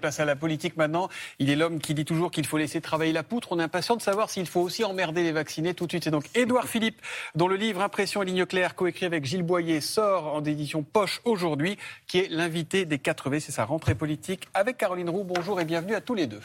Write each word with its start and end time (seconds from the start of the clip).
Place 0.00 0.20
à 0.20 0.24
la 0.24 0.36
politique 0.36 0.76
maintenant. 0.76 1.08
Il 1.40 1.50
est 1.50 1.56
l'homme 1.56 1.80
qui 1.80 1.92
dit 1.92 2.04
toujours 2.04 2.30
qu'il 2.30 2.46
faut 2.46 2.56
laisser 2.56 2.80
travailler 2.80 3.12
la 3.12 3.24
poutre. 3.24 3.48
On 3.50 3.58
est 3.58 3.64
impatient 3.64 3.96
de 3.96 4.00
savoir 4.00 4.30
s'il 4.30 4.46
faut 4.46 4.60
aussi 4.60 4.84
emmerder 4.84 5.24
les 5.24 5.32
vaccinés. 5.32 5.74
Tout 5.74 5.86
de 5.86 5.90
suite, 5.90 6.04
c'est 6.04 6.12
donc 6.12 6.26
Édouard 6.36 6.68
Philippe, 6.68 7.02
dont 7.34 7.48
le 7.48 7.56
livre 7.56 7.82
Impression 7.82 8.22
et 8.22 8.26
ligne 8.26 8.46
claire, 8.46 8.76
coécrit 8.76 9.06
avec 9.06 9.24
Gilles 9.24 9.42
Boyer, 9.42 9.80
sort 9.80 10.32
en 10.32 10.44
édition 10.44 10.84
poche 10.84 11.20
aujourd'hui, 11.24 11.78
qui 12.06 12.18
est 12.18 12.28
l'invité 12.28 12.84
des 12.84 13.00
4 13.00 13.28
V. 13.28 13.40
C'est 13.40 13.50
sa 13.50 13.64
rentrée 13.64 13.96
politique 13.96 14.46
avec 14.54 14.76
Caroline 14.76 15.10
Roux. 15.10 15.24
Bonjour 15.24 15.60
et 15.60 15.64
bienvenue 15.64 15.96
à 15.96 16.00
tous 16.00 16.14
les 16.14 16.28
deux. 16.28 16.42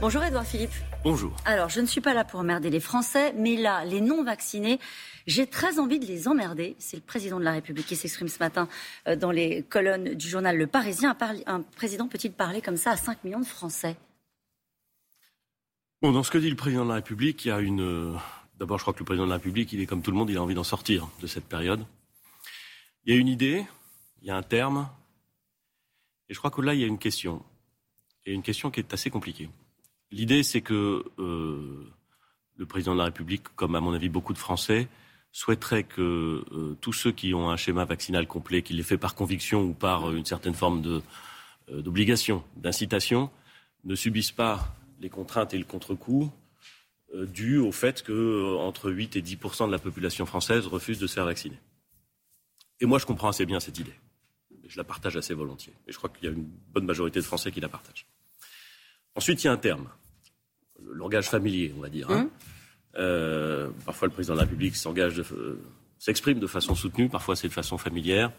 Bonjour 0.00 0.22
Édouard 0.22 0.44
Philippe. 0.44 0.72
Bonjour. 1.02 1.34
Alors, 1.44 1.68
je 1.68 1.80
ne 1.80 1.86
suis 1.86 2.00
pas 2.00 2.14
là 2.14 2.24
pour 2.24 2.40
emmerder 2.40 2.68
les 2.68 2.80
Français, 2.80 3.32
mais 3.36 3.56
là, 3.56 3.84
les 3.84 4.00
non-vaccinés, 4.00 4.78
j'ai 5.26 5.46
très 5.46 5.78
envie 5.78 5.98
de 5.98 6.04
les 6.04 6.28
emmerder. 6.28 6.76
C'est 6.78 6.96
le 6.96 7.02
président 7.02 7.38
de 7.38 7.44
la 7.44 7.52
République 7.52 7.86
qui 7.86 7.96
s'exprime 7.96 8.28
ce 8.28 8.38
matin 8.38 8.68
euh, 9.08 9.16
dans 9.16 9.30
les 9.30 9.62
colonnes 9.62 10.14
du 10.14 10.28
journal 10.28 10.56
Le 10.58 10.66
Parisien. 10.66 11.16
Un 11.46 11.62
président 11.62 12.08
peut-il 12.08 12.32
parler 12.32 12.60
comme 12.60 12.76
ça 12.76 12.90
à 12.90 12.96
5 12.96 13.24
millions 13.24 13.40
de 13.40 13.46
Français? 13.46 13.96
Bon, 16.02 16.12
dans 16.12 16.22
ce 16.22 16.30
que 16.30 16.38
dit 16.38 16.50
le 16.50 16.56
président 16.56 16.84
de 16.84 16.90
la 16.90 16.96
République, 16.96 17.44
il 17.44 17.48
y 17.48 17.50
a 17.50 17.60
une. 17.60 17.80
Euh, 17.80 18.14
d'abord, 18.58 18.78
je 18.78 18.84
crois 18.84 18.92
que 18.92 18.98
le 18.98 19.06
président 19.06 19.24
de 19.24 19.30
la 19.30 19.36
République, 19.36 19.72
il 19.72 19.80
est 19.80 19.86
comme 19.86 20.02
tout 20.02 20.10
le 20.10 20.18
monde, 20.18 20.28
il 20.28 20.36
a 20.36 20.42
envie 20.42 20.54
d'en 20.54 20.64
sortir 20.64 21.08
de 21.22 21.26
cette 21.26 21.46
période. 21.46 21.86
Il 23.04 23.14
y 23.14 23.16
a 23.16 23.20
une 23.20 23.28
idée, 23.28 23.64
il 24.20 24.28
y 24.28 24.30
a 24.30 24.36
un 24.36 24.42
terme, 24.42 24.88
et 26.28 26.34
je 26.34 26.38
crois 26.38 26.50
que 26.50 26.60
là, 26.60 26.74
il 26.74 26.80
y 26.80 26.84
a 26.84 26.86
une 26.86 26.98
question. 26.98 27.42
Et 28.26 28.32
une 28.32 28.42
question 28.42 28.70
qui 28.70 28.80
est 28.80 28.92
assez 28.92 29.10
compliquée. 29.10 29.50
L'idée, 30.14 30.44
c'est 30.44 30.60
que 30.60 31.04
euh, 31.18 31.92
le 32.56 32.66
président 32.66 32.92
de 32.92 32.98
la 32.98 33.06
République, 33.06 33.42
comme 33.56 33.74
à 33.74 33.80
mon 33.80 33.92
avis 33.92 34.08
beaucoup 34.08 34.32
de 34.32 34.38
Français, 34.38 34.86
souhaiterait 35.32 35.82
que 35.82 36.44
euh, 36.52 36.78
tous 36.80 36.92
ceux 36.92 37.10
qui 37.10 37.34
ont 37.34 37.50
un 37.50 37.56
schéma 37.56 37.84
vaccinal 37.84 38.28
complet, 38.28 38.62
qu'il 38.62 38.76
l'ait 38.76 38.84
fait 38.84 38.96
par 38.96 39.16
conviction 39.16 39.64
ou 39.64 39.72
par 39.72 40.08
euh, 40.08 40.14
une 40.14 40.24
certaine 40.24 40.54
forme 40.54 41.02
d'obligation, 41.68 42.44
d'incitation, 42.56 43.28
ne 43.82 43.96
subissent 43.96 44.30
pas 44.30 44.76
les 45.00 45.08
contraintes 45.08 45.52
et 45.52 45.58
le 45.58 45.64
contre-coup 45.64 46.30
dus 47.12 47.58
au 47.58 47.72
fait 47.72 48.02
que 48.02 48.56
entre 48.56 48.90
8 48.90 49.16
et 49.16 49.22
10 49.22 49.36
de 49.36 49.70
la 49.70 49.78
population 49.78 50.26
française 50.26 50.66
refuse 50.66 50.98
de 50.98 51.08
se 51.08 51.14
faire 51.14 51.24
vacciner. 51.24 51.58
Et 52.80 52.86
moi, 52.86 52.98
je 52.98 53.06
comprends 53.06 53.28
assez 53.28 53.46
bien 53.46 53.58
cette 53.58 53.78
idée. 53.78 53.94
Je 54.66 54.76
la 54.76 54.84
partage 54.84 55.16
assez 55.16 55.34
volontiers. 55.34 55.74
Et 55.86 55.92
je 55.92 55.98
crois 55.98 56.10
qu'il 56.10 56.24
y 56.24 56.28
a 56.28 56.32
une 56.32 56.44
bonne 56.72 56.86
majorité 56.86 57.20
de 57.20 57.24
Français 57.24 57.52
qui 57.52 57.60
la 57.60 57.68
partagent. 57.68 58.06
Ensuite, 59.14 59.44
il 59.44 59.46
y 59.46 59.50
a 59.50 59.52
un 59.52 59.56
terme 59.56 59.88
le 60.82 60.94
langage 60.94 61.28
familier, 61.28 61.72
on 61.76 61.80
va 61.80 61.88
dire. 61.88 62.10
Hein. 62.10 62.22
Hum. 62.22 62.30
Euh, 62.96 63.70
parfois, 63.84 64.08
le 64.08 64.14
président 64.14 64.34
de 64.34 64.38
la 64.38 64.44
République 64.44 64.76
s'engage, 64.76 65.20
euh, 65.20 65.60
s'exprime 65.98 66.38
de 66.38 66.46
façon 66.46 66.74
soutenue, 66.74 67.08
parfois 67.08 67.36
c'est 67.36 67.48
de 67.48 67.52
façon 67.52 67.78
familière. 67.78 68.30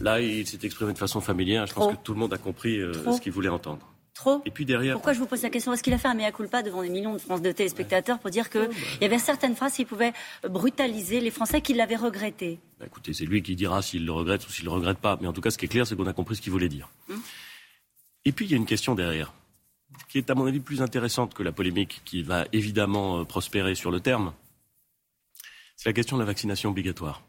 Là, 0.00 0.20
il 0.20 0.46
s'est 0.46 0.58
exprimé 0.62 0.92
de 0.92 0.98
façon 0.98 1.20
familière. 1.20 1.66
Je 1.66 1.74
pense 1.74 1.92
que 1.92 2.02
tout 2.02 2.12
le 2.14 2.20
monde 2.20 2.32
a 2.32 2.38
compris 2.38 2.78
euh, 2.78 2.92
ce 3.12 3.20
qu'il 3.20 3.32
voulait 3.32 3.48
entendre. 3.48 3.86
Trop. 4.14 4.42
Et 4.44 4.50
puis 4.50 4.66
derrière. 4.66 4.94
Pourquoi 4.94 5.14
je 5.14 5.18
vous 5.18 5.26
pose 5.26 5.42
la 5.42 5.50
question? 5.50 5.72
Est-ce 5.72 5.82
qu'il 5.82 5.94
a 5.94 5.98
fait 5.98 6.08
un 6.08 6.14
mea 6.14 6.30
culpa 6.32 6.62
devant 6.62 6.82
des 6.82 6.90
millions 6.90 7.14
de 7.14 7.18
France 7.18 7.40
de 7.40 7.50
téléspectateurs 7.50 8.18
pour 8.18 8.30
dire 8.30 8.50
qu'il 8.50 8.60
bah. 8.60 8.74
y 9.00 9.04
avait 9.06 9.18
certaines 9.18 9.56
phrases 9.56 9.72
qui 9.72 9.86
pouvaient 9.86 10.12
brutaliser 10.48 11.20
les 11.20 11.30
Français 11.30 11.62
qui 11.62 11.72
l'avaient 11.72 11.96
regretté 11.96 12.60
bah, 12.78 12.86
Écoutez, 12.86 13.14
c'est 13.14 13.24
lui 13.24 13.42
qui 13.42 13.56
dira 13.56 13.80
s'il 13.80 14.04
le 14.04 14.12
regrette 14.12 14.46
ou 14.46 14.50
s'il 14.50 14.66
ne 14.66 14.70
le 14.70 14.76
regrette 14.76 14.98
pas. 14.98 15.18
Mais 15.20 15.28
en 15.28 15.32
tout 15.32 15.40
cas, 15.40 15.50
ce 15.50 15.56
qui 15.56 15.64
est 15.64 15.68
clair, 15.68 15.86
c'est 15.86 15.96
qu'on 15.96 16.06
a 16.06 16.12
compris 16.12 16.36
ce 16.36 16.42
qu'il 16.42 16.52
voulait 16.52 16.68
dire. 16.68 16.90
Hum. 17.08 17.20
Et 18.24 18.32
puis, 18.32 18.44
il 18.44 18.50
y 18.50 18.54
a 18.54 18.58
une 18.58 18.66
question 18.66 18.94
derrière 18.94 19.32
qui 20.08 20.18
est 20.18 20.30
à 20.30 20.34
mon 20.34 20.46
avis 20.46 20.60
plus 20.60 20.82
intéressante 20.82 21.34
que 21.34 21.42
la 21.42 21.52
polémique 21.52 22.02
qui 22.04 22.22
va 22.22 22.46
évidemment 22.52 23.20
euh, 23.20 23.24
prospérer 23.24 23.74
sur 23.74 23.90
le 23.90 24.00
terme, 24.00 24.32
c'est 25.76 25.88
la 25.88 25.92
question 25.92 26.16
de 26.16 26.22
la 26.22 26.26
vaccination 26.26 26.70
obligatoire. 26.70 27.22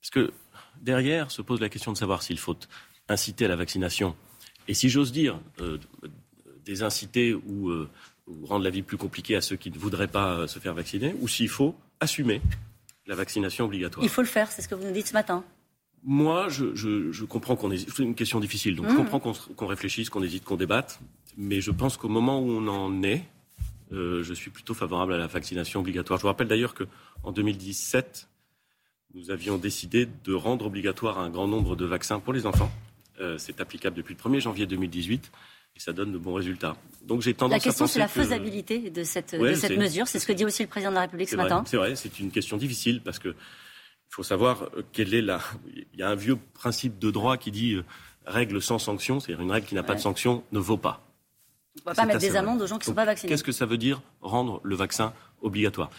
Parce 0.00 0.10
que 0.10 0.32
derrière 0.80 1.30
se 1.30 1.42
pose 1.42 1.60
la 1.60 1.68
question 1.68 1.92
de 1.92 1.96
savoir 1.96 2.22
s'il 2.22 2.38
faut 2.38 2.56
inciter 3.08 3.46
à 3.46 3.48
la 3.48 3.56
vaccination. 3.56 4.14
Et 4.68 4.74
si 4.74 4.88
j'ose 4.88 5.12
dire, 5.12 5.40
euh, 5.60 5.78
désinciter 6.64 7.30
euh, 7.30 7.40
ou, 8.26 8.46
rendre 8.46 8.64
la 8.64 8.70
vie 8.70 8.82
plus 8.82 8.96
compliquée 8.96 9.36
à 9.36 9.40
ceux 9.40 9.56
qui 9.56 9.70
ne 9.70 9.78
voudraient 9.78 10.08
pas 10.08 10.48
se 10.48 10.58
faire 10.58 10.74
vacciner, 10.74 11.14
ou 11.20 11.28
s'il 11.28 11.48
faut 11.48 11.76
assumer 12.00 12.42
la 13.06 13.14
vaccination 13.14 13.66
obligatoire. 13.66 14.04
Il 14.04 14.10
faut 14.10 14.22
le 14.22 14.26
faire, 14.26 14.50
c'est 14.50 14.62
ce 14.62 14.68
que 14.68 14.74
vous 14.74 14.84
nous 14.84 14.92
dites 14.92 15.06
ce 15.06 15.12
matin. 15.12 15.44
Moi, 16.04 16.48
je, 16.48 17.24
comprends 17.24 17.56
qu'on 17.56 17.70
hésite. 17.70 17.90
C'est 17.94 18.02
une 18.02 18.14
question 18.14 18.38
difficile, 18.40 18.76
donc 18.76 18.88
je 18.88 18.92
mmh. 18.92 19.08
comprends 19.08 19.20
qu'on 19.20 19.66
réfléchisse, 19.66 20.08
qu'on 20.10 20.22
hésite, 20.22 20.44
qu'on 20.44 20.56
débatte. 20.56 21.00
Mais 21.36 21.60
je 21.60 21.70
pense 21.70 21.96
qu'au 21.96 22.08
moment 22.08 22.40
où 22.40 22.50
on 22.50 22.66
en 22.68 23.02
est, 23.02 23.24
euh, 23.92 24.22
je 24.22 24.34
suis 24.34 24.50
plutôt 24.50 24.74
favorable 24.74 25.14
à 25.14 25.18
la 25.18 25.26
vaccination 25.26 25.80
obligatoire. 25.80 26.18
Je 26.18 26.22
vous 26.22 26.28
rappelle 26.28 26.48
d'ailleurs 26.48 26.74
qu'en 26.74 27.32
2017, 27.32 28.28
nous 29.14 29.30
avions 29.30 29.58
décidé 29.58 30.08
de 30.24 30.34
rendre 30.34 30.66
obligatoire 30.66 31.18
un 31.18 31.30
grand 31.30 31.46
nombre 31.46 31.76
de 31.76 31.84
vaccins 31.84 32.20
pour 32.20 32.32
les 32.32 32.46
enfants. 32.46 32.70
Euh, 33.20 33.38
c'est 33.38 33.60
applicable 33.60 33.96
depuis 33.96 34.14
le 34.14 34.30
1er 34.30 34.40
janvier 34.40 34.66
2018 34.66 35.30
et 35.76 35.80
ça 35.80 35.92
donne 35.92 36.12
de 36.12 36.18
bons 36.18 36.34
résultats. 36.34 36.76
Donc 37.06 37.22
j'ai 37.22 37.34
tendance 37.34 37.52
La 37.52 37.60
question, 37.60 37.86
c'est 37.86 37.98
la 37.98 38.08
faisabilité 38.08 38.90
de 38.90 39.04
cette, 39.04 39.34
mesure. 39.34 40.08
C'est 40.08 40.18
ce 40.18 40.26
que 40.26 40.32
dit 40.32 40.44
aussi 40.44 40.62
le 40.62 40.68
président 40.68 40.90
de 40.90 40.96
la 40.96 41.02
République 41.02 41.28
ce 41.28 41.36
matin. 41.36 41.62
C'est 41.66 41.76
vrai, 41.76 41.96
c'est 41.96 42.18
une 42.18 42.30
question 42.30 42.56
difficile 42.56 43.00
parce 43.02 43.18
que 43.18 43.34
il 44.08 44.14
faut 44.14 44.22
savoir 44.22 44.62
euh, 44.62 44.82
quelle 44.92 45.14
est 45.14 45.22
la. 45.22 45.40
Il 45.74 45.98
y 45.98 46.02
a 46.02 46.08
un 46.08 46.14
vieux 46.14 46.36
principe 46.54 46.98
de 46.98 47.10
droit 47.10 47.36
qui 47.36 47.50
dit 47.50 47.76
règle 48.26 48.60
sans 48.60 48.78
sanction, 48.78 49.20
c'est-à-dire 49.20 49.42
une 49.42 49.52
règle 49.52 49.66
qui 49.66 49.74
n'a 49.74 49.82
pas 49.82 49.94
de 49.94 50.00
sanction 50.00 50.42
ne 50.52 50.58
vaut 50.58 50.76
pas. 50.76 51.02
On 51.76 51.90
ne 51.90 51.94
va 51.94 51.94
pas 51.94 52.06
mettre 52.06 52.20
des 52.20 52.36
amendes 52.36 52.62
aux 52.62 52.66
gens 52.66 52.78
qui 52.78 52.88
ne 52.88 52.92
sont 52.92 52.94
pas 52.94 53.04
vaccinés. 53.04 53.30
Qu'est-ce 53.30 53.44
que 53.44 53.52
ça 53.52 53.66
veut 53.66 53.78
dire 53.78 54.02
rendre 54.20 54.60
le 54.64 54.74
vaccin 54.74 55.12
obligatoire? 55.42 55.90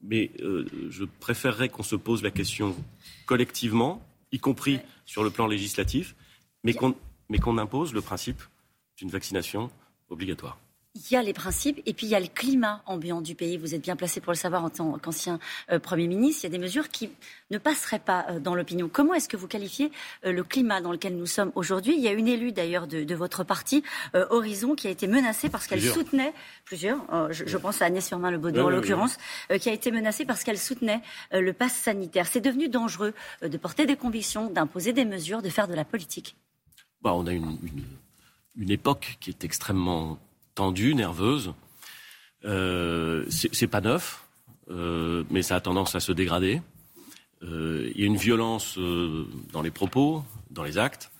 Mais 0.00 0.30
euh, 0.40 0.66
je 0.90 1.04
préférerais 1.04 1.68
qu'on 1.68 1.82
se 1.82 1.96
pose 1.96 2.22
la 2.22 2.30
question 2.30 2.76
collectivement, 3.26 4.02
y 4.32 4.38
compris 4.38 4.80
sur 5.06 5.24
le 5.24 5.30
plan 5.30 5.46
législatif, 5.46 6.14
mais 6.62 6.74
qu'on 6.74 7.58
impose 7.58 7.94
le 7.94 8.00
principe 8.00 8.42
d'une 8.96 9.10
vaccination 9.10 9.70
obligatoire. 10.08 10.58
Il 10.96 11.12
y 11.12 11.16
a 11.16 11.22
les 11.24 11.32
principes 11.32 11.82
et 11.86 11.92
puis 11.92 12.06
il 12.06 12.10
y 12.10 12.14
a 12.14 12.20
le 12.20 12.28
climat 12.28 12.80
ambiant 12.86 13.20
du 13.20 13.34
pays. 13.34 13.56
Vous 13.56 13.74
êtes 13.74 13.82
bien 13.82 13.96
placé 13.96 14.20
pour 14.20 14.32
le 14.32 14.36
savoir 14.36 14.62
en 14.62 14.70
tant 14.70 14.96
qu'ancien 14.98 15.40
euh, 15.72 15.80
Premier 15.80 16.06
ministre. 16.06 16.44
Il 16.44 16.46
y 16.46 16.54
a 16.54 16.56
des 16.56 16.62
mesures 16.62 16.88
qui 16.88 17.10
ne 17.50 17.58
passeraient 17.58 17.98
pas 17.98 18.26
euh, 18.30 18.38
dans 18.38 18.54
l'opinion. 18.54 18.88
Comment 18.88 19.12
est-ce 19.14 19.28
que 19.28 19.36
vous 19.36 19.48
qualifiez 19.48 19.90
euh, 20.24 20.30
le 20.30 20.44
climat 20.44 20.80
dans 20.80 20.92
lequel 20.92 21.16
nous 21.16 21.26
sommes 21.26 21.50
aujourd'hui? 21.56 21.94
Il 21.96 22.00
y 22.00 22.06
a 22.06 22.12
une 22.12 22.28
élue 22.28 22.52
d'ailleurs 22.52 22.86
de, 22.86 23.12
votre 23.14 23.42
parti, 23.42 23.82
Horizon, 24.30 24.76
qui 24.76 24.86
a 24.86 24.90
été 24.90 25.08
menacée 25.08 25.48
parce 25.48 25.66
qu'elle 25.66 25.82
soutenait, 25.82 26.32
plusieurs, 26.64 27.32
je, 27.32 27.56
pense 27.56 27.82
à 27.82 27.86
Agnès 27.86 28.06
Firmin-Lebaudou 28.06 28.60
en 28.60 28.70
l'occurrence, 28.70 29.18
qui 29.60 29.68
a 29.68 29.72
été 29.72 29.90
menacée 29.90 30.24
parce 30.24 30.42
qu'elle 30.42 30.58
soutenait 30.58 31.00
le 31.32 31.52
pass 31.52 31.72
sanitaire. 31.72 32.26
C'est 32.26 32.40
devenu 32.40 32.68
dangereux 32.68 33.14
de 33.42 33.56
porter 33.56 33.86
des 33.86 33.96
convictions, 33.96 34.50
d'imposer 34.50 34.92
des 34.92 35.04
mesures, 35.04 35.42
de 35.42 35.48
faire 35.48 35.68
de 35.68 35.74
la 35.74 35.84
politique. 35.84 36.36
Bah, 37.02 37.14
on 37.14 37.26
a 37.26 37.32
une, 37.32 37.56
une 38.56 38.70
époque 38.70 39.16
qui 39.20 39.30
est 39.30 39.44
extrêmement 39.44 40.18
tendue, 40.54 40.94
nerveuse. 40.94 41.52
Euh, 42.44 43.24
c'est 43.30 43.66
pas 43.66 43.80
neuf, 43.80 44.24
euh, 44.70 45.24
mais 45.30 45.42
ça 45.42 45.56
a 45.56 45.60
tendance 45.60 45.94
à 45.94 46.00
se 46.00 46.12
dégrader. 46.12 46.60
Euh, 47.42 47.90
il 47.94 48.00
y 48.00 48.04
a 48.04 48.06
une 48.06 48.16
violence 48.16 48.78
euh, 48.78 49.26
dans 49.52 49.62
les 49.62 49.70
propos, 49.70 50.22
dans 50.50 50.62
les 50.62 50.78
actes, 50.78 51.10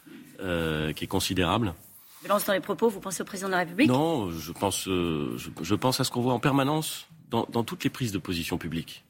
qui 0.96 1.04
est 1.04 1.08
considérable. 1.08 1.72
Violence 2.20 2.44
dans 2.44 2.52
les 2.52 2.60
propos, 2.60 2.90
vous 2.90 3.00
pensez 3.00 3.22
au 3.22 3.24
président 3.24 3.48
de 3.48 3.52
la 3.52 3.60
République? 3.60 3.88
Non, 3.88 4.30
je 4.30 4.52
pense, 4.52 4.84
je, 4.84 5.74
pense 5.74 6.00
à 6.00 6.04
ce 6.04 6.10
qu'on 6.10 6.20
voit 6.20 6.34
en 6.34 6.38
permanence 6.38 7.06
dans, 7.30 7.46
dans, 7.50 7.64
toutes 7.64 7.82
les 7.82 7.88
prises 7.88 8.12
de 8.12 8.18
position 8.18 8.58
publiques. 8.58 9.04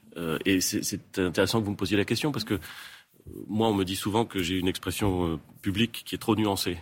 et 0.44 0.60
c'est 0.60 1.18
intéressant 1.18 1.58
que 1.58 1.64
vous 1.64 1.72
me 1.72 1.76
posiez 1.76 1.96
la 1.96 2.04
question 2.04 2.30
parce 2.30 2.44
que 2.44 2.60
moi, 3.48 3.66
on 3.66 3.74
me 3.74 3.84
dit 3.84 3.96
souvent 3.96 4.24
que 4.24 4.44
j'ai 4.44 4.58
une 4.58 4.68
expression 4.68 5.40
publique 5.60 6.04
qui 6.06 6.14
est 6.14 6.18
trop 6.18 6.36
nuancée. 6.36 6.78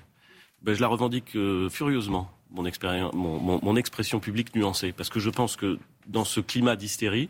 Ben, 0.61 0.75
je 0.75 0.83
la 0.83 0.89
revendique 0.89 1.35
furieusement 1.71 2.31
mon, 2.53 3.77
expression 3.77 4.21
publique 4.21 4.55
nuancée, 4.55 4.93
parce 4.93 5.09
que 5.09 5.21
je 5.21 5.31
pense 5.31 5.57
que 5.57 5.79
dans 6.07 6.25
ce 6.25 6.41
climat 6.41 6.77
d'hystérie, 6.77 7.29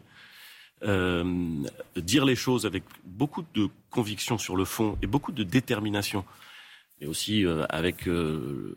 euh, 0.82 1.64
dire 1.96 2.24
les 2.24 2.34
choses 2.34 2.66
avec 2.66 2.82
beaucoup 3.04 3.44
de 3.54 3.68
conviction 3.90 4.38
sur 4.38 4.56
le 4.56 4.64
fond 4.64 4.98
et 5.02 5.06
beaucoup 5.06 5.32
de 5.32 5.44
détermination, 5.44 6.24
mais 7.00 7.06
aussi 7.06 7.46
euh, 7.46 7.64
avec 7.68 8.08
euh, 8.08 8.74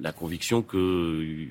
la 0.00 0.12
conviction 0.12 0.62
que 0.62 1.46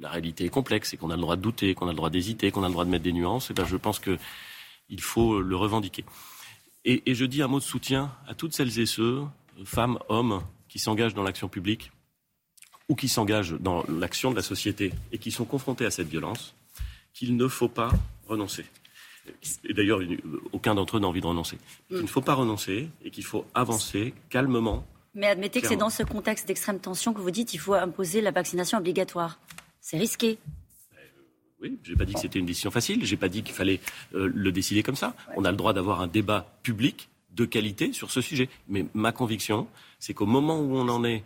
la 0.00 0.10
réalité 0.10 0.44
est 0.44 0.50
complexe 0.50 0.92
et 0.92 0.96
qu'on 0.98 1.10
a 1.10 1.16
le 1.16 1.22
droit 1.22 1.36
de 1.36 1.42
douter, 1.42 1.74
qu'on 1.74 1.88
a 1.88 1.92
le 1.92 1.96
droit 1.96 2.10
d'hésiter, 2.10 2.50
qu'on 2.50 2.62
a 2.62 2.68
le 2.68 2.72
droit 2.72 2.84
de 2.84 2.90
mettre 2.90 3.04
des 3.04 3.12
nuances, 3.12 3.50
et 3.50 3.54
ben 3.54 3.64
je 3.64 3.76
pense 3.76 3.98
qu'il 3.98 5.00
faut 5.00 5.40
le 5.40 5.56
revendiquer. 5.56 6.04
Et 6.86 7.14
je 7.14 7.24
dis 7.24 7.40
un 7.40 7.48
mot 7.48 7.60
de 7.60 7.64
soutien 7.64 8.14
à 8.26 8.34
toutes 8.34 8.52
celles 8.52 8.78
et 8.78 8.84
ceux, 8.84 9.22
femmes, 9.64 9.98
hommes, 10.10 10.42
qui 10.68 10.78
s'engagent 10.78 11.14
dans 11.14 11.22
l'action 11.22 11.48
publique 11.48 11.90
ou 12.88 12.94
qui 12.94 13.08
s'engagent 13.08 13.54
dans 13.54 13.84
l'action 13.88 14.30
de 14.30 14.36
la 14.36 14.42
société 14.42 14.92
et 15.12 15.18
qui 15.18 15.30
sont 15.30 15.44
confrontés 15.44 15.86
à 15.86 15.90
cette 15.90 16.08
violence, 16.08 16.54
qu'il 17.12 17.36
ne 17.36 17.48
faut 17.48 17.68
pas 17.68 17.92
renoncer. 18.28 18.64
Et 19.64 19.72
d'ailleurs, 19.72 20.00
aucun 20.52 20.74
d'entre 20.74 20.98
eux 20.98 21.00
n'a 21.00 21.06
envie 21.06 21.22
de 21.22 21.26
renoncer. 21.26 21.58
Il 21.90 22.02
ne 22.02 22.06
faut 22.06 22.20
pas 22.20 22.34
renoncer 22.34 22.88
et 23.02 23.10
qu'il 23.10 23.24
faut 23.24 23.46
avancer 23.54 24.12
calmement. 24.28 24.86
Mais 25.14 25.28
admettez 25.28 25.60
que 25.60 25.68
c'est 25.68 25.76
dans 25.76 25.90
ce 25.90 26.02
contexte 26.02 26.48
d'extrême 26.48 26.80
tension 26.80 27.14
que 27.14 27.20
vous 27.20 27.30
dites 27.30 27.48
qu'il 27.48 27.60
faut 27.60 27.74
imposer 27.74 28.20
la 28.20 28.32
vaccination 28.32 28.78
obligatoire. 28.78 29.38
C'est 29.80 29.96
risqué. 29.96 30.38
Euh, 30.94 30.96
oui, 31.62 31.78
je 31.84 31.92
n'ai 31.92 31.96
pas 31.96 32.04
dit 32.04 32.14
que 32.14 32.20
c'était 32.20 32.40
une 32.40 32.46
décision 32.46 32.70
facile, 32.70 33.04
je 33.04 33.10
n'ai 33.10 33.16
pas 33.16 33.28
dit 33.28 33.42
qu'il 33.42 33.54
fallait 33.54 33.80
euh, 34.14 34.30
le 34.34 34.52
décider 34.52 34.82
comme 34.82 34.96
ça. 34.96 35.14
On 35.36 35.44
a 35.44 35.50
le 35.50 35.56
droit 35.56 35.72
d'avoir 35.72 36.00
un 36.00 36.08
débat 36.08 36.58
public 36.62 37.08
de 37.30 37.44
qualité 37.44 37.92
sur 37.92 38.10
ce 38.10 38.20
sujet. 38.20 38.48
Mais 38.68 38.86
ma 38.92 39.12
conviction, 39.12 39.68
c'est 40.00 40.14
qu'au 40.14 40.26
moment 40.26 40.58
où 40.60 40.76
on 40.76 40.88
en 40.88 41.04
est 41.04 41.22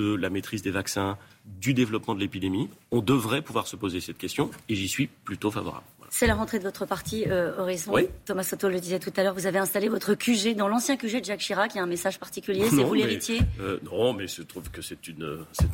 de 0.00 0.16
la 0.16 0.30
maîtrise 0.30 0.62
des 0.62 0.70
vaccins, 0.70 1.18
du 1.44 1.74
développement 1.74 2.14
de 2.14 2.20
l'épidémie, 2.20 2.68
on 2.90 3.00
devrait 3.00 3.42
pouvoir 3.42 3.66
se 3.66 3.76
poser 3.76 4.00
cette 4.00 4.18
question 4.18 4.50
et 4.68 4.74
j'y 4.74 4.88
suis 4.88 5.08
plutôt 5.24 5.50
favorable. 5.50 5.84
C'est 6.12 6.26
la 6.26 6.34
rentrée 6.34 6.58
de 6.58 6.64
votre 6.64 6.86
parti 6.86 7.24
euh, 7.28 7.56
Horizon. 7.56 7.94
Thomas 8.24 8.42
Soto 8.42 8.68
le 8.68 8.80
disait 8.80 8.98
tout 8.98 9.12
à 9.16 9.22
l'heure, 9.22 9.32
vous 9.32 9.46
avez 9.46 9.60
installé 9.60 9.88
votre 9.88 10.14
QG 10.14 10.56
dans 10.56 10.66
l'ancien 10.66 10.96
QG 10.96 11.20
de 11.20 11.24
Jacques 11.24 11.40
Chirac. 11.40 11.72
Il 11.72 11.76
y 11.76 11.80
a 11.80 11.84
un 11.84 11.86
message 11.86 12.18
particulier, 12.18 12.68
c'est 12.68 12.82
vous 12.82 12.94
l'héritier 12.94 13.38
euh, 13.60 13.78
Non, 13.84 14.12
mais 14.12 14.26
je 14.26 14.42
trouve 14.42 14.70
que 14.70 14.82
c'est, 14.82 14.98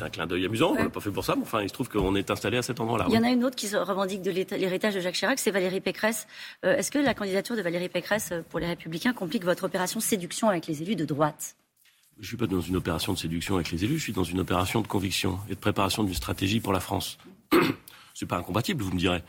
un 0.03 0.11
clin 0.11 0.27
d'œil 0.27 0.45
amusant. 0.45 0.73
On 0.73 0.75
ne 0.75 0.85
l'a 0.85 0.91
pas 0.91 1.01
fait 1.01 1.11
pour 1.11 1.25
ça, 1.25 1.37
mais 1.37 1.43
enfin, 1.43 1.63
il 1.63 1.71
se 1.71 1.73
trouve 1.73 1.89
qu'on 1.89 2.15
est 2.15 2.31
installé 2.31 2.59
à 2.59 2.63
cet 2.63 2.81
endroit-là. 2.81 3.07
Il 3.09 3.15
y 3.15 3.19
en 3.19 3.25
a 3.25 3.31
une 3.31 3.45
autre 3.45 3.57
qui 3.57 3.67
se 3.67 3.79
revendique 3.79 4.21
de 4.21 4.31
l'héritage 4.31 4.95
de 4.95 5.01
Jacques 5.01 5.15
Chirac, 5.15 5.39
c'est 5.39 5.51
Valérie 5.51 5.81
Pécresse. 5.81 6.27
Euh, 6.67 6.77
est-ce 6.77 6.91
que 6.91 6.99
la 6.99 7.15
candidature 7.15 7.57
de 7.57 7.63
Valérie 7.63 7.89
Pécresse 7.89 8.35
pour 8.51 8.61
les 8.61 8.67
Républicains 8.67 9.15
complique 9.15 9.45
votre 9.45 9.65
opération 9.65 10.01
séduction 10.01 10.51
avec 10.51 10.67
les 10.67 10.83
élus 10.83 10.97
de 10.97 11.07
droite? 11.07 11.57
Je 12.17 12.23
ne 12.23 12.27
suis 12.27 12.37
pas 12.37 12.47
dans 12.47 12.61
une 12.61 12.77
opération 12.77 13.13
de 13.13 13.19
séduction 13.19 13.57
avec 13.57 13.71
les 13.71 13.85
élus, 13.85 13.99
je 13.99 14.03
suis 14.05 14.13
dans 14.13 14.25
une 14.25 14.41
opération 14.41 14.81
de 14.81 14.87
conviction 14.87 15.39
et 15.49 15.55
de 15.55 15.61
préparation 15.61 16.03
d'une 16.03 16.15
stratégie 16.15 16.61
pour 16.61 16.73
la 16.73 16.81
France. 16.81 17.19
Ce 18.15 18.25
n'est 18.25 18.29
pas 18.29 18.39
incompatible, 18.39 18.83
vous 18.83 18.93
me 18.93 18.99
direz 18.99 19.23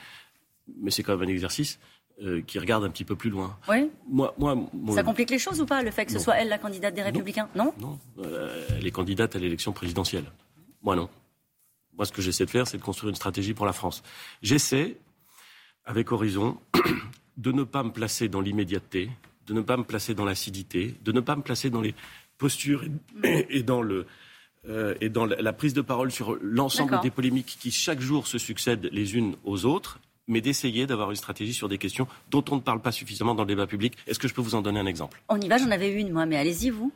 mais 0.82 0.92
c'est 0.92 1.04
quand 1.04 1.18
même 1.18 1.28
un 1.28 1.32
exercice 1.32 1.80
euh, 2.24 2.42
qui 2.42 2.60
regarde 2.60 2.84
un 2.84 2.90
petit 2.90 3.04
peu 3.04 3.16
plus 3.16 3.30
loin. 3.30 3.58
Oui. 3.70 3.90
Moi, 4.10 4.34
moi, 4.38 4.56
Ça 4.96 5.04
complique 5.04 5.30
les 5.30 5.40
choses 5.40 5.62
ou 5.62 5.66
pas, 5.66 5.84
le 5.84 5.92
fait 5.92 6.06
que 6.06 6.12
ce 6.12 6.20
soit 6.20 6.36
elle 6.36 6.50
la 6.50 6.58
candidate 6.58 6.94
des 6.94 7.04
Républicains? 7.04 7.50
Non? 7.56 7.74
Non. 7.80 8.00
Euh, 8.20 8.66
elle 8.78 8.86
est 8.86 8.92
candidate 8.92 9.36
à 9.36 9.40
l'élection 9.40 9.72
présidentielle. 9.72 10.26
Moi, 10.82 10.96
non. 10.96 11.10
Moi, 11.96 12.06
ce 12.06 12.12
que 12.12 12.22
j'essaie 12.22 12.46
de 12.46 12.50
faire, 12.50 12.68
c'est 12.68 12.78
de 12.78 12.84
construire 12.84 13.10
une 13.10 13.16
stratégie 13.16 13.54
pour 13.54 13.66
la 13.66 13.74
France. 13.74 14.04
J'essaie, 14.42 14.98
avec 15.86 16.12
Horizon, 16.12 16.58
de 17.38 17.52
ne 17.52 17.64
pas 17.64 17.84
me 17.84 17.92
placer 17.92 18.30
dans 18.30 18.42
l'immédiateté, 18.42 19.10
de 19.48 19.54
ne 19.54 19.62
pas 19.62 19.78
me 19.78 19.84
placer 19.84 20.14
dans 20.14 20.26
l'acidité, 20.26 20.96
de 21.04 21.12
ne 21.12 21.22
pas 21.22 21.36
me 21.36 21.42
placer 21.42 21.70
dans 21.70 21.82
les 21.82 21.96
postures 22.38 22.84
et, 23.24 23.64
dans 23.64 23.82
le, 23.82 24.06
euh, 24.68 24.96
et 25.02 25.10
dans 25.10 25.26
la 25.26 25.54
prise 25.54 25.74
de 25.74 25.82
parole 25.82 26.12
sur 26.12 26.38
l'ensemble 26.42 27.00
des 27.02 27.12
polémiques 27.12 27.58
qui 27.60 27.72
chaque 27.72 28.00
jour 28.00 28.28
se 28.28 28.38
succèdent 28.38 28.90
les 28.92 29.16
unes 29.16 29.36
aux 29.44 29.66
autres, 29.66 30.00
mais 30.28 30.42
d'essayer 30.42 30.86
d'avoir 30.88 31.10
une 31.10 31.16
stratégie 31.16 31.54
sur 31.54 31.70
des 31.70 31.78
questions 31.78 32.08
dont 32.30 32.44
on 32.52 32.56
ne 32.56 32.62
parle 32.62 32.82
pas 32.82 32.92
suffisamment 32.92 33.34
dans 33.34 33.44
le 33.44 33.48
débat 33.48 33.68
public. 33.68 33.94
Est-ce 34.08 34.20
que 34.20 34.28
je 34.28 34.34
peux 34.34 34.42
vous 34.42 34.56
en 34.56 34.62
donner 34.62 34.80
un 34.80 34.86
exemple? 34.86 35.22
On 35.30 35.40
y 35.40 35.48
va, 35.48 35.58
j'en 35.58 35.72
avais 35.72 35.92
une 35.92 36.12
moi, 36.12 36.26
mais 36.26 36.38
allez-y 36.38 36.70
vous. 36.70 36.92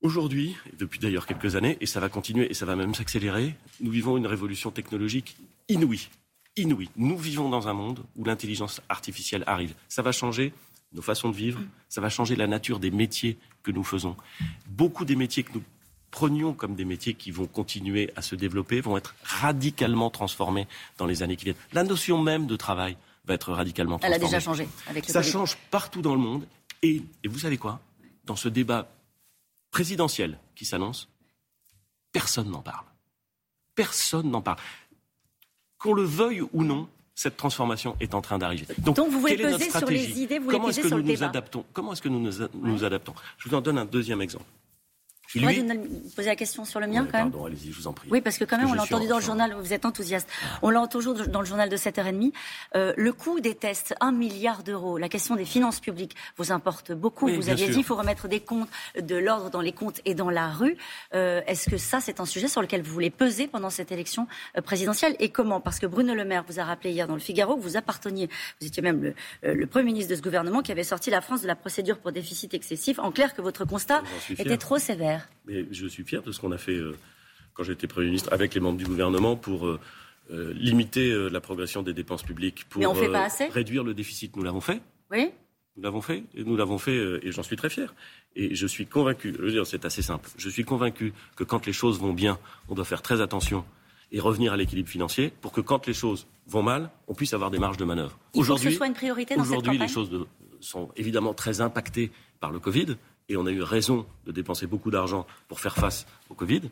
Aujourd'hui, 0.00 0.56
depuis 0.78 0.98
d'ailleurs 0.98 1.26
quelques 1.26 1.54
années, 1.54 1.76
et 1.80 1.86
ça 1.86 2.00
va 2.00 2.08
continuer 2.08 2.50
et 2.50 2.54
ça 2.54 2.66
va 2.66 2.74
même 2.74 2.94
s'accélérer, 2.94 3.54
nous 3.80 3.90
vivons 3.90 4.16
une 4.16 4.26
révolution 4.26 4.70
technologique 4.70 5.36
inouïe. 5.68 6.08
Inouïe. 6.56 6.90
Nous 6.96 7.16
vivons 7.16 7.48
dans 7.48 7.68
un 7.68 7.72
monde 7.72 8.00
où 8.16 8.24
l'intelligence 8.24 8.80
artificielle 8.88 9.44
arrive. 9.46 9.74
Ça 9.88 10.02
va 10.02 10.10
changer 10.12 10.52
nos 10.94 11.02
façons 11.02 11.28
de 11.30 11.34
vivre, 11.34 11.60
ça 11.88 12.00
va 12.00 12.08
changer 12.08 12.36
la 12.36 12.46
nature 12.46 12.78
des 12.78 12.90
métiers 12.90 13.38
que 13.62 13.70
nous 13.70 13.84
faisons. 13.84 14.16
Beaucoup 14.66 15.04
des 15.04 15.16
métiers 15.16 15.42
que 15.42 15.52
nous 15.54 15.62
prenions 16.10 16.52
comme 16.52 16.74
des 16.74 16.84
métiers 16.84 17.14
qui 17.14 17.30
vont 17.30 17.46
continuer 17.46 18.12
à 18.16 18.22
se 18.22 18.34
développer, 18.34 18.80
vont 18.80 18.96
être 18.96 19.14
radicalement 19.22 20.10
transformés 20.10 20.68
dans 20.98 21.06
les 21.06 21.22
années 21.22 21.36
qui 21.36 21.44
viennent. 21.46 21.56
La 21.72 21.84
notion 21.84 22.20
même 22.20 22.46
de 22.46 22.54
travail 22.54 22.96
va 23.24 23.34
être 23.34 23.52
radicalement 23.52 23.98
transformée. 23.98 24.16
Elle 24.16 24.22
a 24.22 24.26
déjà 24.26 24.40
changé 24.40 24.68
avec 24.86 25.08
Ça 25.08 25.22
change 25.22 25.56
partout 25.70 26.02
dans 26.02 26.14
le 26.14 26.20
monde. 26.20 26.46
Et, 26.82 27.02
et 27.24 27.28
vous 27.28 27.38
savez 27.38 27.56
quoi? 27.56 27.80
Dans 28.24 28.36
ce 28.36 28.48
débat 28.48 28.88
présidentiel 29.70 30.38
qui 30.54 30.64
s'annonce, 30.64 31.08
personne 32.12 32.50
n'en 32.50 32.62
parle. 32.62 32.84
Personne 33.74 34.30
n'en 34.30 34.42
parle. 34.42 34.58
Qu'on 35.78 35.94
le 35.94 36.02
veuille 36.02 36.42
ou 36.52 36.62
non, 36.62 36.88
cette 37.14 37.36
transformation 37.36 37.96
est 38.00 38.14
en 38.14 38.20
train 38.20 38.38
d'arriver. 38.38 38.66
Donc, 38.78 38.98
vous 38.98 39.20
voulez 39.20 39.36
peser 39.36 39.70
sur 39.70 39.88
les 39.88 40.20
idées, 40.20 40.38
vous 40.38 40.50
Comment 40.50 40.68
est-ce 40.68 40.80
que 40.80 40.88
nous 40.88 41.02
nous 41.02 41.22
adaptons 41.22 41.64
Comment 41.72 41.92
est-ce 41.92 42.02
que 42.02 42.08
nous 42.08 42.20
nous 42.20 42.84
adaptons 42.84 43.14
Je 43.38 43.48
vous 43.48 43.54
en 43.54 43.60
donne 43.60 43.78
un 43.78 43.84
deuxième 43.84 44.22
exemple. 44.22 44.44
Lui... 45.34 45.42
Moi, 45.42 45.52
je 45.52 46.10
poser 46.14 46.28
la 46.28 46.36
question 46.36 46.64
sur 46.64 46.80
le 46.80 46.86
mien, 46.86 47.06
quand 47.10 47.18
même. 47.18 47.30
Pardon, 47.30 47.46
allez-y, 47.46 47.72
je 47.72 47.76
vous 47.76 47.86
en 47.86 47.92
prie. 47.92 48.08
Oui, 48.10 48.20
parce 48.20 48.38
que 48.38 48.44
quand 48.44 48.58
même, 48.58 48.68
on 48.70 48.74
l'a 48.74 48.82
entendu 48.82 49.06
dans 49.06 49.18
le 49.18 49.24
journal, 49.24 49.54
vous 49.58 49.72
êtes 49.72 49.84
enthousiaste. 49.84 50.28
On 50.62 50.70
l'a 50.70 50.86
toujours 50.86 51.14
dans 51.14 51.40
le 51.40 51.46
journal 51.46 51.68
de 51.68 51.76
7h30. 51.76 52.32
Euh, 52.76 52.92
le 52.96 53.12
coût 53.12 53.40
des 53.40 53.54
tests, 53.54 53.94
1 54.00 54.12
milliard 54.12 54.62
d'euros. 54.62 54.98
La 54.98 55.08
question 55.08 55.36
des 55.36 55.44
finances 55.44 55.80
publiques 55.80 56.14
vous 56.36 56.52
importe 56.52 56.92
beaucoup. 56.92 57.28
vous 57.28 57.48
aviez 57.48 57.68
dit 57.68 57.74
qu'il 57.74 57.84
faut 57.84 57.96
remettre 57.96 58.28
des 58.28 58.40
comptes, 58.40 58.68
de 59.00 59.16
l'ordre 59.16 59.50
dans 59.50 59.60
les 59.60 59.72
comptes 59.72 60.00
et 60.04 60.14
dans 60.14 60.30
la 60.30 60.48
rue. 60.48 60.76
Euh, 61.14 61.40
Est-ce 61.46 61.70
que 61.70 61.76
ça, 61.76 62.00
c'est 62.00 62.20
un 62.20 62.26
sujet 62.26 62.48
sur 62.48 62.60
lequel 62.60 62.82
vous 62.82 62.92
voulez 62.92 63.10
peser 63.10 63.46
pendant 63.46 63.70
cette 63.70 63.92
élection 63.92 64.26
euh, 64.56 64.60
présidentielle 64.62 65.16
Et 65.18 65.30
comment? 65.30 65.60
Parce 65.60 65.78
que 65.78 65.86
Bruno 65.86 66.14
Le 66.14 66.24
Maire 66.24 66.44
vous 66.48 66.60
a 66.60 66.64
rappelé 66.64 66.90
hier 66.90 67.06
dans 67.06 67.14
le 67.14 67.20
Figaro 67.20 67.56
que 67.56 67.62
vous 67.62 67.76
apparteniez, 67.76 68.28
vous 68.60 68.66
étiez 68.66 68.82
même 68.82 69.02
le, 69.02 69.14
euh, 69.44 69.54
le 69.54 69.66
Premier 69.66 69.86
ministre 69.86 70.10
de 70.10 70.16
ce 70.16 70.22
gouvernement 70.22 70.62
qui 70.62 70.72
avait 70.72 70.84
sorti 70.84 71.10
la 71.10 71.20
France 71.20 71.42
de 71.42 71.46
la 71.46 71.56
procédure 71.56 71.98
pour 71.98 72.12
déficit 72.12 72.54
excessif. 72.54 72.98
En 72.98 73.10
clair, 73.10 73.34
que 73.34 73.42
votre 73.42 73.64
constat 73.64 74.02
était 74.30 74.56
trop 74.56 74.78
sévère. 74.78 75.21
Mais 75.46 75.66
je 75.70 75.86
suis 75.86 76.04
fier 76.04 76.22
de 76.22 76.32
ce 76.32 76.40
qu'on 76.40 76.52
a 76.52 76.58
fait 76.58 76.76
euh, 76.76 76.96
quand 77.54 77.64
j'étais 77.64 77.86
Premier 77.86 78.06
ministre 78.06 78.32
avec 78.32 78.54
les 78.54 78.60
membres 78.60 78.78
du 78.78 78.84
gouvernement 78.84 79.36
pour 79.36 79.66
euh, 79.66 79.80
euh, 80.30 80.52
limiter 80.54 81.12
la 81.30 81.40
progression 81.40 81.82
des 81.82 81.92
dépenses 81.92 82.22
publiques, 82.22 82.64
pour 82.68 82.82
réduire 83.50 83.84
le 83.84 83.94
déficit. 83.94 84.36
Nous 84.36 84.42
l'avons 84.42 84.60
fait. 84.60 84.80
Oui. 85.10 85.30
Nous 85.76 85.82
l'avons 85.82 86.02
fait, 86.02 86.24
et 86.34 86.44
nous 86.44 86.56
l'avons 86.56 86.76
fait, 86.76 86.96
et 87.22 87.32
j'en 87.32 87.42
suis 87.42 87.56
très 87.56 87.70
fier. 87.70 87.94
Et 88.36 88.54
je 88.54 88.66
suis 88.66 88.86
convaincu, 88.86 89.34
je 89.34 89.42
veux 89.42 89.50
dire, 89.50 89.66
c'est 89.66 89.86
assez 89.86 90.02
simple, 90.02 90.28
je 90.36 90.50
suis 90.50 90.64
convaincu 90.64 91.14
que 91.34 91.44
quand 91.44 91.64
les 91.64 91.72
choses 91.72 91.98
vont 91.98 92.12
bien, 92.12 92.38
on 92.68 92.74
doit 92.74 92.84
faire 92.84 93.00
très 93.00 93.22
attention 93.22 93.64
et 94.12 94.20
revenir 94.20 94.52
à 94.52 94.56
l'équilibre 94.56 94.88
financier 94.88 95.32
pour 95.40 95.52
que 95.52 95.62
quand 95.62 95.86
les 95.86 95.94
choses 95.94 96.26
vont 96.46 96.62
mal, 96.62 96.90
on 97.08 97.14
puisse 97.14 97.32
avoir 97.32 97.50
des 97.50 97.58
marges 97.58 97.78
de 97.78 97.84
manœuvre. 97.84 98.18
Aujourd'hui, 98.34 98.66
que 98.66 98.70
ce 98.72 98.76
soit 98.76 98.86
une 98.86 98.92
priorité 98.92 99.34
dans 99.34 99.42
Aujourd'hui, 99.42 99.78
les 99.78 99.88
choses 99.88 100.10
sont 100.60 100.90
évidemment 100.96 101.34
très 101.34 101.60
impactées 101.60 102.10
par 102.38 102.50
le 102.50 102.58
Covid, 102.58 102.96
et 103.28 103.36
on 103.36 103.46
a 103.46 103.50
eu 103.50 103.62
raison 103.62 104.06
de 104.26 104.32
dépenser 104.32 104.66
beaucoup 104.66 104.90
d'argent 104.90 105.26
pour 105.48 105.60
faire 105.60 105.74
face 105.74 106.06
au 106.28 106.34
Covid. 106.34 106.62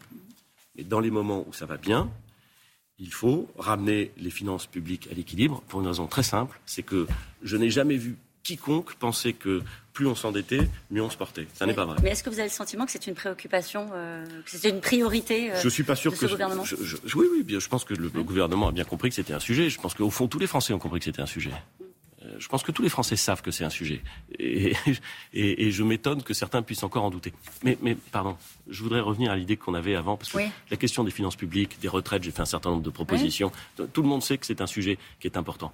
Mais 0.76 0.85
dans 0.85 1.00
les 1.00 1.11
moments 1.11 1.44
où 1.49 1.52
ça 1.52 1.67
va 1.67 1.76
bien, 1.76 2.11
il 2.99 3.12
faut 3.12 3.49
ramener 3.58 4.12
les 4.19 4.31
finances 4.31 4.67
publiques 4.67 5.08
à 5.11 5.14
l'équilibre 5.14 5.62
pour 5.69 5.81
une 5.81 5.87
raison 5.87 6.06
très 6.06 6.23
simple, 6.23 6.61
c'est 6.67 6.82
que 6.82 7.06
je 7.43 7.56
n'ai 7.56 7.70
jamais 7.70 7.97
vu 7.97 8.17
quiconque 8.43 8.94
penser 8.94 9.32
que 9.32 9.62
plus 9.93 10.06
on 10.06 10.14
s'endettait, 10.14 10.69
mieux 10.91 11.02
on 11.02 11.11
se 11.11 11.17
portait. 11.17 11.47
Ça 11.55 11.67
n'est 11.67 11.75
pas 11.75 11.85
vrai. 11.85 11.97
Mais 12.02 12.11
est-ce 12.11 12.23
que 12.23 12.31
vous 12.31 12.38
avez 12.38 12.49
le 12.49 12.55
sentiment 12.55 12.87
que 12.87 12.93
c'est 12.93 13.06
une 13.06 13.14
préoccupation, 13.14 13.88
euh, 13.93 14.25
que 14.44 14.50
c'est 14.50 14.69
une 14.69 14.81
priorité 14.81 15.52
euh, 15.52 15.61
Je 15.61 15.69
suis 15.69 15.82
pas 15.82 15.97
sûr 15.97 16.12
de 16.12 16.17
que 16.17 16.26
ce 16.26 16.32
gouvernement 16.32 16.64
Oui, 17.14 17.26
oui, 17.32 17.44
je 17.49 17.69
pense 17.69 17.85
que 17.85 17.94
le, 17.94 18.11
le, 18.12 18.23
gouvernement 18.23 18.69
a 18.69 18.73
bien 18.73 18.85
compris 18.85 19.11
que 19.11 19.14
c'était 19.14 19.35
un 19.35 19.41
sujet. 19.41 19.69
Je 19.69 19.81
pense 19.81 19.94
qu'au 19.94 20.11
fond, 20.11 20.26
tous 20.26 20.38
les 20.38 20.47
Français 20.47 20.73
ont 20.73 20.79
compris 20.79 21.00
que 21.00 21.05
c'était 21.05 21.23
un 21.23 21.26
sujet 21.26 21.52
je 22.40 22.48
pense 22.48 22.62
que 22.62 22.72
tous 22.72 22.82
les 22.82 22.88
Français 22.88 23.16
savent 23.16 23.42
que 23.42 23.50
c'est 23.50 23.64
un 23.64 23.70
sujet. 23.70 24.02
Et, 24.38 24.72
je 25.70 25.82
m'étonne 25.82 26.22
que 26.22 26.32
certains 26.32 26.62
puissent 26.62 26.82
encore 26.82 27.04
en 27.04 27.10
douter. 27.10 27.34
Mais, 27.62 27.76
pardon, 28.10 28.37
je 28.66 28.82
voudrais 28.82 29.00
revenir 29.00 29.31
à 29.31 29.37
l'idée 29.37 29.59
qu'on 29.59 29.75
avait 29.75 29.94
avant, 29.94 30.16
parce 30.16 30.32
que 30.32 30.38
la 30.70 30.76
question 30.78 31.04
des 31.04 31.11
finances 31.11 31.37
publiques, 31.37 31.78
des 31.80 31.88
retraites, 31.88 32.23
j'ai 32.23 32.30
fait 32.30 32.40
un 32.40 32.47
certain 32.47 32.70
nombre 32.70 32.82
de 32.82 32.90
propositions. 32.90 33.52
Tout 33.92 34.02
le 34.02 34.09
monde 34.09 34.23
sait 34.23 34.38
que 34.38 34.47
c'est 34.47 34.62
un 34.62 34.66
sujet 34.66 34.99
qui 35.20 35.26
est 35.26 35.37
important. 35.37 35.70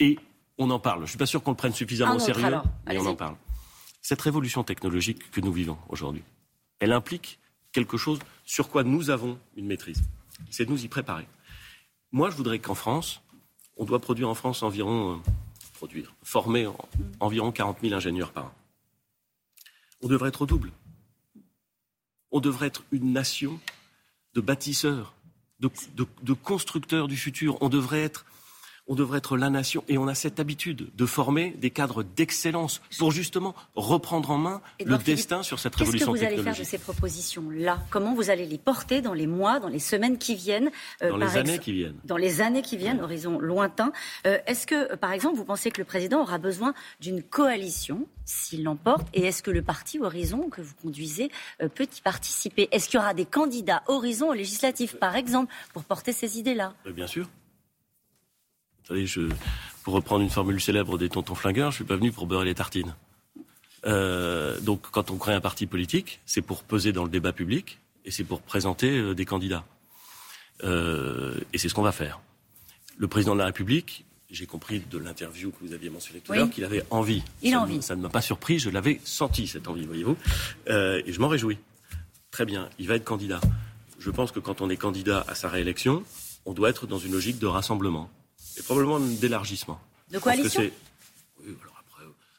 Et 0.00 0.18
on 0.58 0.68
en 0.70 0.78
parle. 0.78 0.98
Je 0.98 1.04
ne 1.04 1.08
suis 1.08 1.18
pas 1.18 1.26
sûr 1.26 1.42
qu'on 1.42 1.52
le 1.52 1.56
prenne 1.56 1.72
suffisamment 1.72 2.16
au 2.16 2.18
sérieux, 2.18 2.60
mais 2.86 2.98
on 2.98 3.06
en 3.06 3.16
parle. 3.16 3.36
Cette 4.02 4.20
révolution 4.20 4.64
technologique 4.64 5.30
que 5.30 5.40
nous 5.40 5.52
vivons 5.52 5.78
aujourd'hui, 5.88 6.22
elle 6.78 6.92
implique 6.92 7.38
quelque 7.72 7.96
chose 7.96 8.18
sur 8.44 8.68
quoi 8.68 8.84
nous 8.84 9.08
avons 9.08 9.38
une 9.56 9.66
maîtrise. 9.66 10.02
C'est 10.50 10.66
de 10.66 10.70
nous 10.70 10.84
y 10.84 10.88
préparer. 10.88 11.26
Moi, 12.10 12.28
je 12.28 12.36
voudrais 12.36 12.58
qu'en 12.58 12.74
France, 12.74 13.22
on 13.78 13.86
doit 13.86 14.00
produire 14.00 14.28
en 14.28 14.34
France 14.34 14.62
environ 14.62 15.22
euh, 15.84 16.06
former 16.22 16.68
environ 17.20 17.52
40 17.52 17.78
000 17.82 17.94
ingénieurs 17.94 18.32
par 18.32 18.46
an. 18.46 18.54
On 20.02 20.08
devrait 20.08 20.28
être 20.28 20.46
double. 20.46 20.72
On 22.30 22.40
devrait 22.40 22.66
être 22.68 22.82
une 22.92 23.12
nation 23.12 23.60
de 24.34 24.40
bâtisseurs, 24.40 25.14
de 25.60 26.32
constructeurs 26.32 27.06
du 27.06 27.16
futur. 27.16 27.58
On 27.60 27.68
devrait 27.68 28.02
être 28.02 28.24
on 28.88 28.94
devrait 28.94 29.18
être 29.18 29.36
la 29.36 29.50
nation 29.50 29.84
et 29.88 29.96
on 29.98 30.08
a 30.08 30.14
cette 30.14 30.40
habitude 30.40 30.90
de 30.94 31.06
former 31.06 31.50
des 31.58 31.70
cadres 31.70 32.02
d'excellence 32.02 32.80
pour 32.98 33.12
justement 33.12 33.54
reprendre 33.74 34.30
en 34.30 34.38
main 34.38 34.60
le 34.84 34.98
destin 34.98 35.42
sur 35.42 35.58
cette 35.58 35.74
révolution 35.76 36.12
technologique. 36.12 36.28
Qu'est-ce 36.28 36.34
que 36.34 36.42
vous 36.42 36.48
allez 36.48 36.56
faire 36.56 36.64
de 36.64 36.68
ces 36.68 36.78
propositions-là? 36.78 37.78
Comment 37.90 38.14
vous 38.14 38.30
allez 38.30 38.46
les 38.46 38.58
porter 38.58 39.00
dans 39.00 39.14
les 39.14 39.26
mois, 39.26 39.60
dans 39.60 39.68
les 39.68 39.78
semaines 39.78 40.18
qui 40.18 40.34
viennent 40.34 40.70
euh, 41.02 41.10
Dans 41.10 41.16
les 41.16 41.36
années 41.36 41.58
qui 41.58 41.72
viennent. 41.72 41.96
Dans 42.04 42.16
les 42.16 42.40
années 42.40 42.62
qui 42.62 42.76
viennent, 42.76 43.00
horizon 43.00 43.38
lointain? 43.38 43.92
Euh, 44.26 44.38
est-ce 44.46 44.66
que, 44.66 44.94
par 44.96 45.12
exemple, 45.12 45.36
vous 45.36 45.44
pensez 45.44 45.70
que 45.70 45.78
le 45.78 45.84
président 45.84 46.20
aura 46.20 46.38
besoin 46.38 46.74
d'une 47.00 47.22
coalition 47.22 48.06
s'il 48.24 48.64
l'emporte? 48.64 49.06
Et 49.14 49.26
est-ce 49.26 49.42
que 49.42 49.50
le 49.50 49.62
parti 49.62 50.00
Horizon 50.00 50.48
que 50.50 50.60
vous 50.60 50.74
conduisez 50.82 51.30
euh, 51.62 51.68
peut 51.68 51.86
y 51.96 52.00
participer? 52.00 52.68
Est-ce 52.72 52.88
qu'il 52.88 52.98
y 52.98 53.02
aura 53.02 53.14
des 53.14 53.26
candidats 53.26 53.82
Horizon 53.86 54.30
au 54.30 54.34
législatif, 54.34 54.96
par 54.96 55.16
exemple, 55.16 55.52
pour 55.72 55.84
porter 55.84 56.12
ces 56.12 56.38
idées-là? 56.38 56.74
Bien 56.86 57.06
sûr 57.06 57.28
je, 58.90 59.28
pour 59.82 59.94
reprendre 59.94 60.22
une 60.22 60.30
formule 60.30 60.60
célèbre 60.60 60.98
des 60.98 61.08
tontons 61.08 61.34
flingueurs, 61.34 61.70
je 61.70 61.76
suis 61.76 61.84
pas 61.84 61.96
venu 61.96 62.12
pour 62.12 62.26
beurrer 62.26 62.44
les 62.44 62.54
tartines. 62.54 62.94
Euh, 63.84 64.60
donc, 64.60 64.90
quand 64.90 65.10
on 65.10 65.16
crée 65.16 65.34
un 65.34 65.40
parti 65.40 65.66
politique, 65.66 66.20
c'est 66.26 66.42
pour 66.42 66.62
peser 66.62 66.92
dans 66.92 67.04
le 67.04 67.10
débat 67.10 67.32
public 67.32 67.78
et 68.04 68.10
c'est 68.10 68.24
pour 68.24 68.40
présenter 68.42 68.90
euh, 68.90 69.14
des 69.14 69.24
candidats. 69.24 69.64
Euh, 70.64 71.40
et 71.52 71.58
c'est 71.58 71.68
ce 71.68 71.74
qu'on 71.74 71.82
va 71.82 71.92
faire. 71.92 72.20
Le 72.96 73.08
président 73.08 73.34
de 73.34 73.40
la 73.40 73.46
République, 73.46 74.04
j'ai 74.30 74.46
compris 74.46 74.80
de 74.90 74.98
l'interview 74.98 75.50
que 75.50 75.64
vous 75.64 75.72
aviez 75.72 75.90
mentionnée 75.90 76.20
tout 76.20 76.32
à 76.32 76.36
l'heure 76.36 76.50
qu'il 76.50 76.64
avait 76.64 76.84
envie. 76.90 77.22
Il 77.42 77.50
ça, 77.50 77.58
a 77.58 77.60
envie. 77.60 77.82
Ça 77.82 77.96
ne 77.96 78.02
m'a 78.02 78.08
pas 78.08 78.20
surpris, 78.20 78.58
je 78.58 78.70
l'avais 78.70 79.00
senti 79.04 79.46
cette 79.46 79.66
envie, 79.68 79.84
voyez-vous. 79.84 80.16
Et 80.68 81.12
je 81.12 81.20
m'en 81.20 81.28
réjouis. 81.28 81.58
Très 82.30 82.46
bien, 82.46 82.70
il 82.78 82.86
va 82.86 82.94
être 82.94 83.04
candidat. 83.04 83.40
Je 83.98 84.10
pense 84.10 84.32
que 84.32 84.40
quand 84.40 84.62
on 84.62 84.70
est 84.70 84.76
candidat 84.76 85.24
à 85.28 85.34
sa 85.34 85.48
réélection, 85.48 86.02
on 86.46 86.54
doit 86.54 86.70
être 86.70 86.86
dans 86.86 86.98
une 86.98 87.12
logique 87.12 87.38
de 87.38 87.46
rassemblement 87.46 88.10
et 88.58 88.62
probablement 88.62 89.00
d'élargissement. 89.00 89.80
De 90.10 90.18
coalition 90.18 90.62
oui, 91.44 91.56
alors 91.62 91.82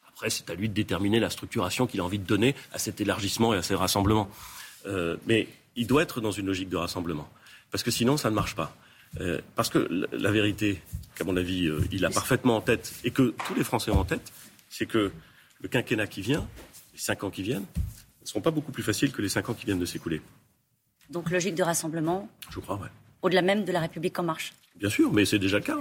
après, 0.08 0.30
c'est 0.30 0.48
à 0.48 0.54
lui 0.54 0.68
de 0.68 0.74
déterminer 0.74 1.18
la 1.18 1.28
structuration 1.28 1.86
qu'il 1.86 2.00
a 2.00 2.04
envie 2.04 2.20
de 2.20 2.24
donner 2.24 2.54
à 2.72 2.78
cet 2.78 3.00
élargissement 3.00 3.52
et 3.52 3.58
à 3.58 3.62
ces 3.62 3.74
rassemblements. 3.74 4.30
Euh, 4.86 5.16
mais 5.26 5.48
il 5.76 5.86
doit 5.86 6.02
être 6.02 6.20
dans 6.20 6.30
une 6.30 6.46
logique 6.46 6.68
de 6.68 6.76
rassemblement. 6.76 7.28
Parce 7.72 7.82
que 7.82 7.90
sinon, 7.90 8.16
ça 8.16 8.30
ne 8.30 8.34
marche 8.34 8.54
pas. 8.54 8.76
Euh, 9.20 9.40
parce 9.56 9.68
que 9.68 10.06
la, 10.12 10.30
vérité, 10.30 10.80
qu'à 11.16 11.24
mon 11.24 11.36
avis, 11.36 11.66
euh, 11.66 11.80
il 11.90 12.04
a 12.04 12.10
parfaitement 12.10 12.56
en 12.56 12.60
tête, 12.60 12.94
et 13.04 13.10
que 13.10 13.34
tous 13.46 13.54
les 13.54 13.64
Français 13.64 13.90
ont 13.90 13.98
en 13.98 14.04
tête, 14.04 14.32
c'est 14.68 14.86
que 14.86 15.12
le 15.60 15.68
quinquennat 15.68 16.06
qui 16.06 16.20
vient, 16.20 16.46
les 16.92 16.98
cinq 16.98 17.24
ans 17.24 17.30
qui 17.30 17.42
viennent, 17.42 17.66
ne 18.22 18.26
seront 18.26 18.40
pas 18.40 18.50
beaucoup 18.50 18.72
plus 18.72 18.82
faciles 18.82 19.12
que 19.12 19.22
les 19.22 19.28
cinq 19.28 19.48
ans 19.48 19.54
qui 19.54 19.66
viennent 19.66 19.78
de 19.78 19.84
s'écouler. 19.84 20.22
Donc 21.10 21.30
logique 21.30 21.54
de 21.54 21.62
rassemblement, 21.62 22.28
Je 22.50 22.60
crois, 22.60 22.76
ouais. 22.76 22.88
au-delà 23.22 23.42
même 23.42 23.64
de 23.64 23.72
la 23.72 23.80
République 23.80 24.18
en 24.18 24.22
marche. 24.22 24.54
Bien 24.76 24.90
sûr, 24.90 25.12
mais 25.12 25.24
c'est 25.24 25.38
déjà 25.38 25.58
le 25.58 25.64
cas. 25.64 25.78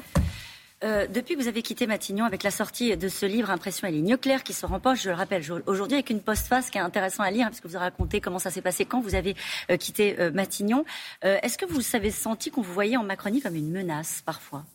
Euh, 0.83 1.07
depuis 1.07 1.35
que 1.35 1.41
vous 1.41 1.47
avez 1.47 1.61
quitté 1.61 1.87
Matignon 1.87 2.25
avec 2.25 2.43
la 2.43 2.51
sortie 2.51 2.97
de 2.97 3.07
ce 3.07 3.25
livre 3.25 3.49
Impression 3.49 3.87
et 3.87 3.91
ligne 3.91 4.17
claire 4.17 4.43
qui 4.43 4.51
se 4.51 4.65
rempoche, 4.65 5.03
je 5.03 5.09
le 5.09 5.15
rappelle, 5.15 5.41
aujourd'hui 5.65 5.95
avec 5.95 6.09
une 6.09 6.21
postface 6.21 6.69
qui 6.69 6.77
est 6.77 6.81
intéressant 6.81 7.23
à 7.23 7.31
lire, 7.31 7.45
hein, 7.45 7.49
parce 7.49 7.61
que 7.61 7.67
vous 7.69 7.75
avez 7.75 7.85
raconté 7.85 8.19
comment 8.19 8.39
ça 8.39 8.51
s'est 8.51 8.61
passé 8.61 8.83
quand 8.83 8.99
vous 8.99 9.15
avez 9.15 9.35
euh, 9.71 9.77
quitté 9.77 10.19
euh, 10.19 10.31
Matignon. 10.31 10.83
Est-ce 11.21 11.57
que 11.57 11.65
vous 11.65 11.81
avez 11.95 12.11
senti 12.11 12.51
qu'on 12.51 12.61
vous 12.61 12.73
voyait 12.73 12.97
en 12.97 13.03
Macronie 13.03 13.41
comme 13.41 13.55
une 13.55 13.71
menace 13.71 14.21
parfois? 14.25 14.65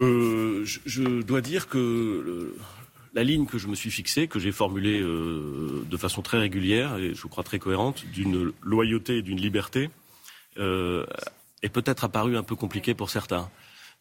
Je, 0.00 1.22
dois 1.22 1.40
dire 1.40 1.68
que 1.68 2.54
la 3.14 3.24
ligne 3.24 3.46
que 3.46 3.58
je 3.58 3.66
me 3.66 3.74
suis 3.74 3.90
fixée, 3.90 4.28
que 4.28 4.38
j'ai 4.38 4.52
formulée 4.52 5.00
de 5.00 5.96
façon 5.96 6.22
très 6.22 6.38
régulière 6.38 6.96
et 6.96 7.14
je 7.14 7.26
crois 7.26 7.44
très 7.44 7.58
cohérente, 7.58 8.04
d'une 8.06 8.52
loyauté 8.62 9.18
et 9.18 9.22
d'une 9.22 9.40
liberté, 9.40 9.90
est 10.56 11.68
peut-être 11.68 12.04
apparue 12.04 12.36
un 12.36 12.42
peu 12.42 12.56
compliquée 12.56 12.94
pour 12.94 13.10
certains. 13.10 13.50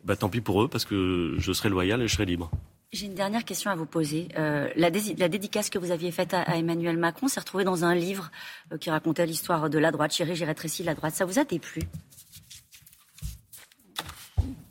Bah, 0.04 0.16
tant 0.16 0.30
pis 0.30 0.42
pour 0.42 0.64
eux, 0.64 0.68
parce 0.68 0.86
que 0.86 1.36
je 1.38 1.52
serai 1.52 1.70
loyal 1.70 2.02
et 2.02 2.08
je 2.08 2.14
serai 2.14 2.26
libre. 2.26 2.50
J'ai 2.94 3.08
une 3.08 3.16
dernière 3.16 3.44
question 3.44 3.70
à 3.70 3.76
vous 3.76 3.86
poser. 3.86 4.30
Euh, 4.38 4.70
la, 4.78 4.90
dé- 4.90 5.16
la 5.18 5.28
dédicace 5.28 5.70
que 5.70 5.78
vous 5.78 5.92
aviez 5.92 6.12
faite 6.12 6.34
à, 6.34 6.44
à 6.44 6.56
Emmanuel 6.56 6.98
Macron 6.98 7.28
s'est 7.28 7.42
retrouvée 7.42 7.66
dans 7.66 7.84
un 7.84 7.94
livre 7.94 8.32
euh, 8.72 8.78
qui 8.78 8.90
racontait 8.90 9.26
l'histoire 9.26 9.70
de 9.70 9.78
la 9.78 9.92
droite. 9.92 10.14
Chérie, 10.14 10.36
j'ai 10.38 10.46
rétréci 10.46 10.84
la 10.84 10.96
droite. 10.96 11.14
Ça 11.14 11.26
vous 11.26 11.38
a 11.38 11.44
déplu? 11.44 11.82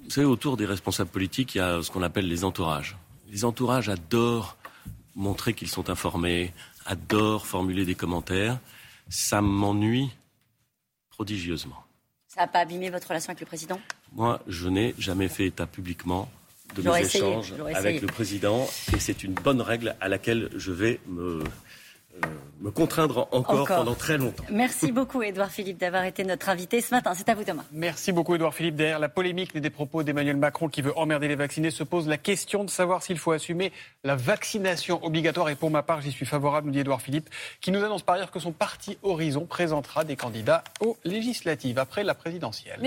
Vous 0.05 0.11
savez, 0.11 0.27
autour 0.27 0.57
des 0.57 0.65
responsables 0.65 1.11
politiques, 1.11 1.57
il 1.57 1.59
y 1.59 1.61
a 1.61 1.83
ce 1.83 1.91
qu'on 1.91 2.03
appelle 2.03 2.27
les 2.27 2.45
entourages. 2.45 2.97
Les 3.29 3.45
entourages 3.45 3.91
adorent 3.91 4.57
montrer 5.15 5.53
qu'ils 5.53 5.69
sont 5.69 5.91
informés, 5.91 6.55
adorent 6.87 7.45
formuler 7.47 7.85
des 7.85 7.97
commentaires. 7.97 8.59
Ça 9.11 9.43
m'ennuie 9.43 10.11
prodigieusement. 11.11 11.85
Ça 12.29 12.43
n'a 12.43 12.47
pas 12.47 12.61
abîmé 12.61 12.89
votre 12.89 13.09
relation 13.09 13.31
avec 13.31 13.41
le 13.41 13.47
président? 13.47 13.79
Moi, 14.13 14.41
je 14.47 14.69
n'ai 14.69 14.95
jamais 14.99 15.29
fait 15.29 15.47
état 15.47 15.67
publiquement 15.67 16.29
de 16.75 16.83
mes 16.83 17.01
essayé, 17.01 17.25
échanges 17.25 17.53
avec 17.53 17.77
essayé. 17.77 18.01
le 18.01 18.07
président 18.07 18.69
et 18.95 18.99
c'est 19.01 19.23
une 19.23 19.35
bonne 19.35 19.61
règle 19.61 19.95
à 20.01 20.09
laquelle 20.09 20.51
je 20.57 20.73
vais 20.73 21.01
me, 21.07 21.43
euh, 22.23 22.27
me 22.61 22.71
contraindre 22.71 23.29
encore, 23.33 23.61
Encore. 23.61 23.79
pendant 23.79 23.95
très 23.95 24.17
longtemps. 24.17 24.45
Merci 24.51 24.91
beaucoup, 24.91 25.23
Édouard 25.23 25.51
Philippe, 25.51 25.79
d'avoir 25.79 26.05
été 26.05 26.25
notre 26.25 26.49
invité 26.49 26.81
ce 26.81 26.95
matin. 26.95 27.13
C'est 27.15 27.29
à 27.29 27.35
vous, 27.35 27.45
Thomas. 27.45 27.65
Merci 27.73 28.13
beaucoup, 28.13 28.35
Édouard 28.35 28.55
Philippe. 28.55 28.77
Derrière 28.77 28.99
la 28.99 29.11
polémique 29.11 29.57
des 29.57 29.71
propos 29.71 30.03
d'Emmanuel 30.03 30.37
Macron 30.37 30.69
qui 30.69 30.81
veut 30.81 30.97
emmerder 30.99 31.29
les 31.29 31.37
vaccinés, 31.37 31.71
se 31.71 31.85
pose 31.85 32.09
la 32.09 32.17
question 32.17 32.65
de 32.65 32.71
savoir 32.71 33.03
s'il 33.03 33.19
faut 33.19 33.33
assumer 33.33 33.73
la 34.05 34.17
vaccination 34.17 35.05
obligatoire. 35.05 35.51
Et 35.51 35.55
pour 35.55 35.71
ma 35.71 35.83
part, 35.83 36.01
j'y 36.01 36.11
suis 36.13 36.25
favorable, 36.27 36.69
nous 36.69 36.73
dit 36.73 36.81
Édouard 36.81 37.03
Philippe, 37.03 37.29
qui 37.61 37.71
nous 37.71 37.85
annonce 37.85 38.03
par 38.03 38.15
ailleurs 38.15 38.31
que 38.31 38.41
son 38.41 38.53
parti 38.53 38.97
Horizon 39.03 39.45
présentera 39.45 40.05
des 40.05 40.17
candidats 40.17 40.65
aux 40.81 40.97
législatives 41.05 41.79
après 41.79 42.05
la 42.05 42.15
présidentielle. 42.15 42.81